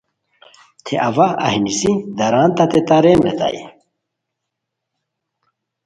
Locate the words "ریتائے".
3.25-3.61